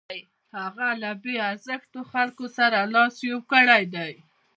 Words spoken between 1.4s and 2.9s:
ارزښتو خلکو سره